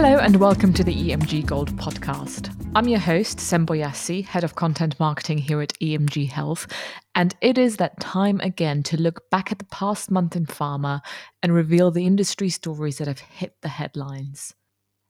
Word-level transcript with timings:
Hello 0.00 0.18
and 0.18 0.36
welcome 0.36 0.72
to 0.74 0.84
the 0.84 0.94
EMG 0.94 1.44
Gold 1.44 1.74
podcast. 1.76 2.54
I'm 2.76 2.86
your 2.86 3.00
host, 3.00 3.38
Sembo 3.38 3.76
Yassi, 3.76 4.24
Head 4.24 4.44
of 4.44 4.54
Content 4.54 4.94
Marketing 5.00 5.38
here 5.38 5.60
at 5.60 5.74
EMG 5.82 6.30
Health, 6.30 6.68
and 7.16 7.34
it 7.40 7.58
is 7.58 7.78
that 7.78 7.98
time 7.98 8.38
again 8.38 8.84
to 8.84 8.96
look 8.96 9.28
back 9.30 9.50
at 9.50 9.58
the 9.58 9.64
past 9.64 10.08
month 10.08 10.36
in 10.36 10.46
pharma 10.46 11.00
and 11.42 11.52
reveal 11.52 11.90
the 11.90 12.06
industry 12.06 12.48
stories 12.48 12.98
that 12.98 13.08
have 13.08 13.18
hit 13.18 13.56
the 13.60 13.68
headlines. 13.68 14.54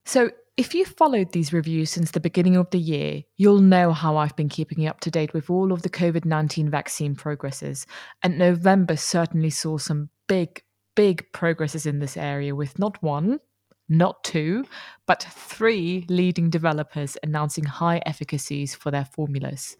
So, 0.07 0.31
if 0.57 0.73
you've 0.73 0.95
followed 0.97 1.33
these 1.33 1.53
reviews 1.53 1.91
since 1.91 2.09
the 2.09 2.19
beginning 2.19 2.55
of 2.55 2.71
the 2.71 2.79
year, 2.79 3.21
you'll 3.37 3.61
know 3.61 3.93
how 3.93 4.17
I've 4.17 4.35
been 4.35 4.49
keeping 4.49 4.79
you 4.79 4.89
up 4.89 5.01
to 5.01 5.11
date 5.11 5.35
with 5.35 5.51
all 5.51 5.71
of 5.71 5.83
the 5.83 5.89
COVID 5.91 6.25
19 6.25 6.67
vaccine 6.67 7.13
progresses, 7.13 7.85
and 8.23 8.39
November 8.39 8.97
certainly 8.97 9.51
saw 9.51 9.77
some 9.77 10.09
big, 10.27 10.63
big 10.95 11.31
progresses 11.31 11.85
in 11.85 11.99
this 11.99 12.17
area 12.17 12.55
with 12.55 12.79
not 12.79 13.03
one, 13.03 13.39
not 13.89 14.23
two, 14.23 14.65
but 15.07 15.23
three 15.23 16.05
leading 16.07 16.49
developers 16.49 17.17
announcing 17.23 17.65
high 17.65 18.01
efficacies 18.05 18.75
for 18.75 18.91
their 18.91 19.05
formulas. 19.05 19.75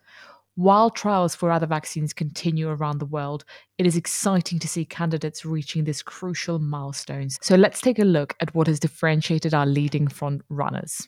While 0.55 0.89
trials 0.89 1.35
for 1.35 1.51
other 1.51 1.67
vaccines 1.67 2.11
continue 2.11 2.67
around 2.67 2.97
the 2.97 3.05
world, 3.05 3.45
it 3.77 3.87
is 3.87 3.95
exciting 3.95 4.59
to 4.59 4.67
see 4.67 4.83
candidates 4.83 5.45
reaching 5.45 5.85
these 5.85 6.01
crucial 6.01 6.59
milestones. 6.59 7.37
So 7.41 7.55
let's 7.55 7.79
take 7.79 7.99
a 7.99 8.03
look 8.03 8.35
at 8.41 8.53
what 8.53 8.67
has 8.67 8.79
differentiated 8.79 9.53
our 9.53 9.65
leading 9.65 10.09
front 10.09 10.41
runners. 10.49 11.07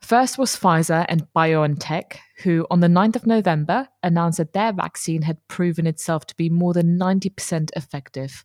First 0.00 0.36
was 0.36 0.56
Pfizer 0.56 1.06
and 1.08 1.28
BioNTech, 1.36 2.16
who 2.38 2.66
on 2.68 2.80
the 2.80 2.88
9th 2.88 3.14
of 3.14 3.26
November 3.26 3.88
announced 4.02 4.38
that 4.38 4.52
their 4.52 4.72
vaccine 4.72 5.22
had 5.22 5.46
proven 5.46 5.86
itself 5.86 6.26
to 6.26 6.36
be 6.36 6.50
more 6.50 6.72
than 6.72 6.98
90% 6.98 7.70
effective. 7.76 8.44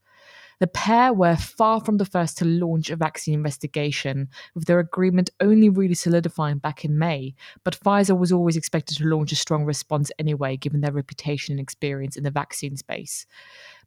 The 0.60 0.68
pair 0.68 1.14
were 1.14 1.36
far 1.36 1.80
from 1.82 1.98
the 1.98 2.06
first 2.06 2.38
to 2.40 2.46
launch 2.46 2.90
a 2.90 2.96
vaccine 2.96 3.36
investigation, 3.36 4.30
with 4.56 4.66
their 4.66 4.80
agreement 4.80 5.30
only 5.40 5.70
really 5.70 5.94
solidifying 5.94 6.58
back 6.58 6.84
in 6.84 6.98
May. 6.98 7.36
But 7.64 7.80
Pfizer 7.80 8.18
was 8.18 8.32
always 8.32 8.58
expected 8.58 8.98
to 8.98 9.06
launch 9.06 9.32
a 9.32 9.36
strong 9.36 9.66
response 9.66 10.12
anyway, 10.18 10.58
given 10.58 10.82
their 10.82 10.92
reputation 10.92 11.54
and 11.54 11.60
experience 11.60 12.18
in 12.18 12.24
the 12.24 12.32
vaccine 12.32 12.76
space. 12.76 13.28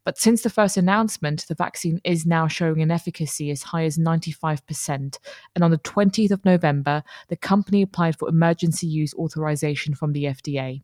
But 0.03 0.17
since 0.17 0.41
the 0.41 0.49
first 0.49 0.77
announcement, 0.77 1.45
the 1.47 1.55
vaccine 1.55 1.99
is 2.03 2.25
now 2.25 2.47
showing 2.47 2.81
an 2.81 2.89
efficacy 2.89 3.51
as 3.51 3.63
high 3.63 3.83
as 3.83 3.97
95%. 3.97 5.17
And 5.55 5.63
on 5.63 5.71
the 5.71 5.77
20th 5.77 6.31
of 6.31 6.45
November, 6.45 7.03
the 7.27 7.35
company 7.35 7.81
applied 7.81 8.17
for 8.17 8.29
emergency 8.29 8.87
use 8.87 9.13
authorization 9.13 9.93
from 9.93 10.13
the 10.13 10.23
FDA. 10.23 10.81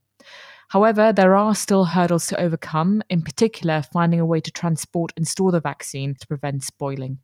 However, 0.70 1.14
there 1.14 1.36
are 1.36 1.56
still 1.56 1.86
hurdles 1.86 2.28
to 2.28 2.39
overcome, 2.39 3.02
in 3.09 3.22
particular, 3.22 3.81
finding 3.81 4.20
a 4.20 4.25
way 4.25 4.42
to 4.42 4.52
transport 4.52 5.14
and 5.16 5.28
store 5.28 5.52
the 5.52 5.61
vaccine 5.61 6.16
to 6.16 6.28
prevent 6.28 6.64
spoiling. 6.64 7.20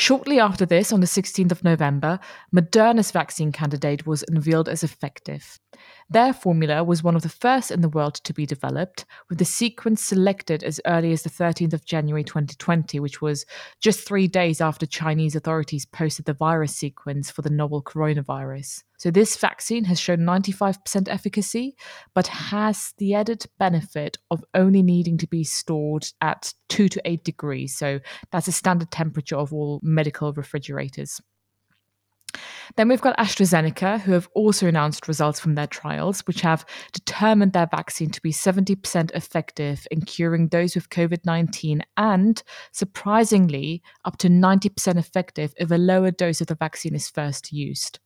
Shortly 0.00 0.40
after 0.40 0.64
this, 0.64 0.92
on 0.92 1.00
the 1.00 1.06
16th 1.06 1.52
of 1.52 1.62
November, 1.62 2.20
Moderna's 2.54 3.10
vaccine 3.10 3.52
candidate 3.52 4.06
was 4.06 4.24
unveiled 4.28 4.68
as 4.68 4.82
effective. 4.82 5.60
Their 6.08 6.32
formula 6.32 6.82
was 6.82 7.02
one 7.02 7.16
of 7.16 7.22
the 7.22 7.28
first 7.28 7.70
in 7.70 7.82
the 7.82 7.88
world 7.88 8.14
to 8.14 8.32
be 8.32 8.46
developed, 8.46 9.04
with 9.28 9.38
the 9.38 9.44
sequence 9.44 10.02
selected 10.02 10.64
as 10.64 10.80
early 10.86 11.12
as 11.12 11.22
the 11.22 11.28
13th 11.28 11.74
of 11.74 11.84
January 11.84 12.24
2020, 12.24 12.98
which 12.98 13.20
was 13.20 13.44
just 13.80 14.06
three 14.06 14.26
days 14.26 14.60
after 14.60 14.86
Chinese 14.86 15.36
authorities 15.36 15.84
posted 15.84 16.24
the 16.24 16.32
virus 16.32 16.74
sequence 16.74 17.30
for 17.30 17.42
the 17.42 17.50
novel 17.50 17.82
coronavirus. 17.82 18.82
So, 19.00 19.10
this 19.10 19.34
vaccine 19.34 19.84
has 19.84 19.98
shown 19.98 20.18
95% 20.18 21.08
efficacy, 21.08 21.74
but 22.14 22.26
has 22.26 22.92
the 22.98 23.14
added 23.14 23.46
benefit 23.58 24.18
of 24.30 24.44
only 24.52 24.82
needing 24.82 25.16
to 25.16 25.26
be 25.26 25.42
stored 25.42 26.06
at 26.20 26.52
2 26.68 26.90
to 26.90 27.00
8 27.06 27.24
degrees. 27.24 27.74
So, 27.74 28.00
that's 28.30 28.46
a 28.46 28.52
standard 28.52 28.90
temperature 28.90 29.36
of 29.36 29.54
all 29.54 29.80
medical 29.82 30.34
refrigerators. 30.34 31.18
Then 32.76 32.88
we've 32.88 33.00
got 33.00 33.16
AstraZeneca, 33.16 34.00
who 34.00 34.12
have 34.12 34.28
also 34.34 34.66
announced 34.66 35.08
results 35.08 35.40
from 35.40 35.54
their 35.54 35.66
trials, 35.66 36.20
which 36.26 36.42
have 36.42 36.66
determined 36.92 37.54
their 37.54 37.68
vaccine 37.68 38.10
to 38.10 38.20
be 38.20 38.34
70% 38.34 39.12
effective 39.12 39.86
in 39.90 40.02
curing 40.02 40.48
those 40.48 40.74
with 40.74 40.90
COVID 40.90 41.24
19 41.24 41.82
and, 41.96 42.42
surprisingly, 42.72 43.82
up 44.04 44.18
to 44.18 44.28
90% 44.28 44.98
effective 44.98 45.54
if 45.56 45.70
a 45.70 45.76
lower 45.76 46.10
dose 46.10 46.42
of 46.42 46.48
the 46.48 46.54
vaccine 46.54 46.94
is 46.94 47.08
first 47.08 47.50
used. 47.50 47.98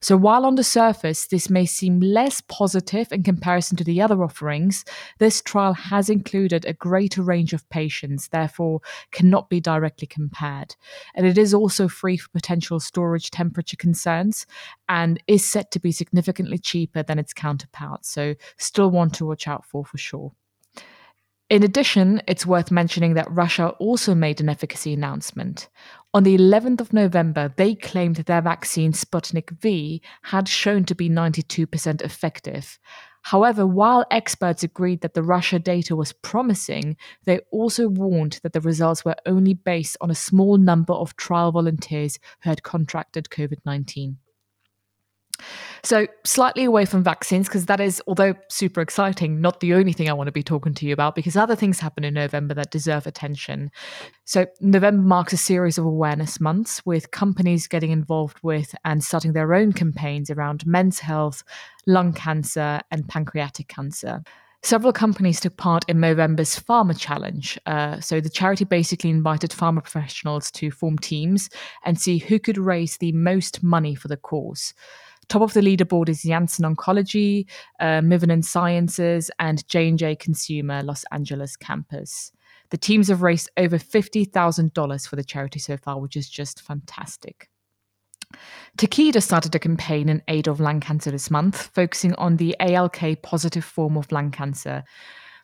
So, 0.00 0.16
while 0.16 0.46
on 0.46 0.54
the 0.54 0.62
surface 0.62 1.26
this 1.26 1.50
may 1.50 1.66
seem 1.66 1.98
less 1.98 2.40
positive 2.40 3.10
in 3.10 3.24
comparison 3.24 3.76
to 3.78 3.84
the 3.84 4.00
other 4.00 4.22
offerings, 4.22 4.84
this 5.18 5.42
trial 5.42 5.74
has 5.74 6.08
included 6.08 6.64
a 6.64 6.72
greater 6.72 7.20
range 7.22 7.52
of 7.52 7.68
patients, 7.68 8.28
therefore, 8.28 8.80
cannot 9.10 9.50
be 9.50 9.60
directly 9.60 10.06
compared. 10.06 10.76
And 11.14 11.26
it 11.26 11.36
is 11.36 11.52
also 11.52 11.88
free 11.88 12.16
for 12.16 12.28
potential 12.30 12.78
storage 12.78 13.32
temperature 13.32 13.76
concerns 13.76 14.46
and 14.88 15.20
is 15.26 15.44
set 15.44 15.72
to 15.72 15.80
be 15.80 15.90
significantly 15.90 16.58
cheaper 16.58 17.02
than 17.02 17.18
its 17.18 17.32
counterparts. 17.32 18.08
So, 18.08 18.36
still 18.56 18.90
one 18.90 19.10
to 19.10 19.26
watch 19.26 19.48
out 19.48 19.64
for 19.64 19.84
for 19.84 19.98
sure. 19.98 20.32
In 21.50 21.62
addition, 21.62 22.20
it's 22.28 22.44
worth 22.44 22.70
mentioning 22.70 23.14
that 23.14 23.30
Russia 23.30 23.68
also 23.78 24.14
made 24.14 24.38
an 24.40 24.50
efficacy 24.50 24.92
announcement. 24.92 25.70
On 26.14 26.22
the 26.22 26.38
11th 26.38 26.80
of 26.80 26.94
November, 26.94 27.52
they 27.56 27.74
claimed 27.74 28.16
their 28.16 28.40
vaccine 28.40 28.92
Sputnik 28.92 29.50
V 29.60 30.00
had 30.22 30.48
shown 30.48 30.84
to 30.84 30.94
be 30.94 31.10
92% 31.10 32.00
effective. 32.00 32.78
However, 33.22 33.66
while 33.66 34.06
experts 34.10 34.62
agreed 34.62 35.02
that 35.02 35.12
the 35.12 35.22
Russia 35.22 35.58
data 35.58 35.94
was 35.94 36.14
promising, 36.14 36.96
they 37.24 37.40
also 37.50 37.88
warned 37.88 38.40
that 38.42 38.54
the 38.54 38.60
results 38.62 39.04
were 39.04 39.16
only 39.26 39.52
based 39.52 39.98
on 40.00 40.10
a 40.10 40.14
small 40.14 40.56
number 40.56 40.94
of 40.94 41.14
trial 41.16 41.52
volunteers 41.52 42.18
who 42.42 42.48
had 42.48 42.62
contracted 42.62 43.28
COVID 43.28 43.58
19. 43.66 44.16
So, 45.82 46.06
slightly 46.24 46.64
away 46.64 46.84
from 46.84 47.02
vaccines, 47.02 47.48
because 47.48 47.66
that 47.66 47.80
is, 47.80 48.02
although 48.06 48.34
super 48.48 48.80
exciting, 48.80 49.40
not 49.40 49.60
the 49.60 49.74
only 49.74 49.92
thing 49.92 50.08
I 50.08 50.12
want 50.12 50.28
to 50.28 50.32
be 50.32 50.42
talking 50.42 50.74
to 50.74 50.86
you 50.86 50.92
about, 50.92 51.14
because 51.14 51.36
other 51.36 51.56
things 51.56 51.80
happen 51.80 52.04
in 52.04 52.14
November 52.14 52.54
that 52.54 52.70
deserve 52.70 53.06
attention. 53.06 53.70
So, 54.24 54.46
November 54.60 55.02
marks 55.02 55.32
a 55.32 55.36
series 55.36 55.78
of 55.78 55.84
awareness 55.84 56.40
months 56.40 56.84
with 56.84 57.10
companies 57.10 57.66
getting 57.66 57.90
involved 57.90 58.38
with 58.42 58.74
and 58.84 59.02
starting 59.02 59.32
their 59.32 59.54
own 59.54 59.72
campaigns 59.72 60.30
around 60.30 60.66
men's 60.66 60.98
health, 60.98 61.44
lung 61.86 62.12
cancer, 62.12 62.80
and 62.90 63.08
pancreatic 63.08 63.68
cancer. 63.68 64.22
Several 64.62 64.92
companies 64.92 65.38
took 65.38 65.56
part 65.56 65.84
in 65.88 65.98
Movember's 65.98 66.58
Pharma 66.58 66.98
Challenge. 66.98 67.58
Uh, 67.64 68.00
so 68.00 68.20
the 68.20 68.28
charity 68.28 68.64
basically 68.64 69.08
invited 69.08 69.50
pharma 69.50 69.80
professionals 69.82 70.50
to 70.52 70.72
form 70.72 70.98
teams 70.98 71.48
and 71.84 71.98
see 71.98 72.18
who 72.18 72.40
could 72.40 72.58
raise 72.58 72.96
the 72.96 73.12
most 73.12 73.62
money 73.62 73.94
for 73.94 74.08
the 74.08 74.16
cause. 74.16 74.74
Top 75.28 75.42
of 75.42 75.52
the 75.52 75.60
leaderboard 75.60 76.08
is 76.08 76.22
Janssen 76.22 76.64
Oncology, 76.64 77.46
uh, 77.80 78.00
Mivinon 78.00 78.44
Sciences, 78.44 79.30
and 79.38 79.66
J&J 79.68 80.16
Consumer 80.16 80.82
Los 80.82 81.04
Angeles 81.12 81.56
campus. 81.56 82.32
The 82.70 82.78
teams 82.78 83.08
have 83.08 83.22
raised 83.22 83.50
over 83.56 83.78
$50,000 83.78 85.08
for 85.08 85.16
the 85.16 85.24
charity 85.24 85.58
so 85.58 85.76
far, 85.76 86.00
which 86.00 86.16
is 86.16 86.28
just 86.28 86.62
fantastic. 86.62 87.48
Takeda 88.76 89.22
started 89.22 89.54
a 89.54 89.58
campaign 89.58 90.08
in 90.08 90.22
aid 90.28 90.48
of 90.48 90.60
lung 90.60 90.80
cancer 90.80 91.10
this 91.10 91.30
month, 91.30 91.70
focusing 91.74 92.14
on 92.14 92.36
the 92.36 92.54
ALK 92.60 93.22
positive 93.22 93.64
form 93.64 93.96
of 93.96 94.10
lung 94.12 94.30
cancer. 94.30 94.84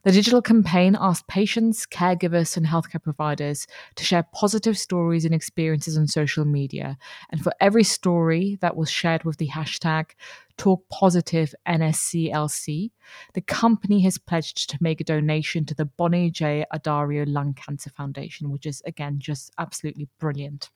The 0.05 0.13
digital 0.13 0.43
campaign 0.43 0.97
asked 1.01 1.27
patients, 1.29 1.87
caregivers, 1.87 2.59
and 2.59 2.67
healthcare 2.67 3.03
providers 3.03 3.67
to 3.95 4.05
share 4.05 4.27
positive 4.35 4.77
stories 4.77 5.25
and 5.25 5.35
experiences 5.35 5.97
on 5.97 6.09
social 6.09 6.45
media. 6.45 6.99
And 7.31 7.43
for 7.43 7.55
every 7.59 7.85
story 7.85 8.59
that 8.61 8.77
was 8.77 8.91
shared 8.91 9.25
with 9.25 9.39
the 9.39 9.49
hashtag 9.49 10.11
TalkPositiveNSCLC, 10.59 12.91
the 13.33 13.41
company 13.41 14.03
has 14.03 14.19
pledged 14.19 14.69
to 14.69 14.77
make 14.79 15.01
a 15.01 15.05
donation 15.05 15.65
to 15.65 15.75
the 15.75 15.87
Bonnie 15.87 16.31
J. 16.31 16.67
Addario 16.71 17.25
Lung 17.27 17.55
Cancer 17.55 17.89
Foundation, 17.89 18.51
which 18.51 18.67
is, 18.67 18.83
again, 18.85 19.19
just 19.19 19.53
absolutely 19.59 20.07
brilliant. 20.21 20.69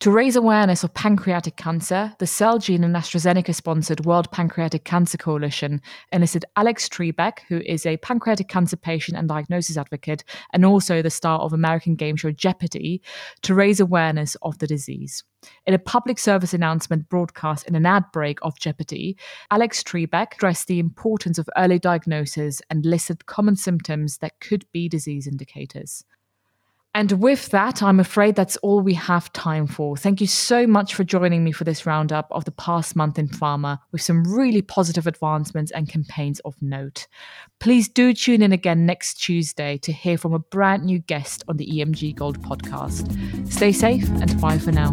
To 0.00 0.10
raise 0.10 0.36
awareness 0.36 0.84
of 0.84 0.92
pancreatic 0.92 1.56
cancer, 1.56 2.12
the 2.18 2.26
Celgene 2.26 2.84
and 2.84 2.94
AstraZeneca 2.94 3.54
sponsored 3.54 4.04
World 4.04 4.30
Pancreatic 4.32 4.84
Cancer 4.84 5.16
Coalition 5.16 5.80
enlisted 6.12 6.44
Alex 6.56 6.88
Trebek, 6.88 7.38
who 7.48 7.60
is 7.60 7.86
a 7.86 7.96
pancreatic 7.98 8.48
cancer 8.48 8.76
patient 8.76 9.16
and 9.16 9.28
diagnosis 9.28 9.78
advocate, 9.78 10.22
and 10.52 10.64
also 10.64 11.00
the 11.00 11.10
star 11.10 11.38
of 11.38 11.54
American 11.54 11.94
game 11.94 12.16
show 12.16 12.32
Jeopardy, 12.32 13.00
to 13.42 13.54
raise 13.54 13.80
awareness 13.80 14.36
of 14.42 14.58
the 14.58 14.66
disease. 14.66 15.24
In 15.64 15.72
a 15.72 15.78
public 15.78 16.18
service 16.18 16.52
announcement 16.52 17.08
broadcast 17.08 17.66
in 17.66 17.74
an 17.74 17.86
ad 17.86 18.04
break 18.12 18.38
of 18.42 18.58
Jeopardy, 18.58 19.16
Alex 19.50 19.82
Trebek 19.82 20.34
stressed 20.34 20.66
the 20.66 20.80
importance 20.80 21.38
of 21.38 21.48
early 21.56 21.78
diagnosis 21.78 22.60
and 22.68 22.84
listed 22.84 23.24
common 23.24 23.56
symptoms 23.56 24.18
that 24.18 24.40
could 24.40 24.66
be 24.72 24.88
disease 24.88 25.26
indicators. 25.26 26.04
And 26.94 27.10
with 27.12 27.48
that, 27.48 27.82
I'm 27.82 27.98
afraid 27.98 28.36
that's 28.36 28.56
all 28.58 28.80
we 28.80 28.94
have 28.94 29.32
time 29.32 29.66
for. 29.66 29.96
Thank 29.96 30.20
you 30.20 30.28
so 30.28 30.64
much 30.64 30.94
for 30.94 31.02
joining 31.02 31.42
me 31.42 31.50
for 31.50 31.64
this 31.64 31.86
roundup 31.86 32.28
of 32.30 32.44
the 32.44 32.52
past 32.52 32.94
month 32.94 33.18
in 33.18 33.28
pharma 33.28 33.80
with 33.90 34.00
some 34.00 34.22
really 34.24 34.62
positive 34.62 35.08
advancements 35.08 35.72
and 35.72 35.88
campaigns 35.88 36.38
of 36.40 36.54
note. 36.62 37.08
Please 37.58 37.88
do 37.88 38.14
tune 38.14 38.42
in 38.42 38.52
again 38.52 38.86
next 38.86 39.14
Tuesday 39.14 39.76
to 39.78 39.92
hear 39.92 40.16
from 40.16 40.34
a 40.34 40.38
brand 40.38 40.84
new 40.84 41.00
guest 41.00 41.42
on 41.48 41.56
the 41.56 41.66
EMG 41.66 42.14
Gold 42.14 42.40
podcast. 42.42 43.52
Stay 43.52 43.72
safe 43.72 44.08
and 44.08 44.40
bye 44.40 44.58
for 44.58 44.70
now. 44.70 44.92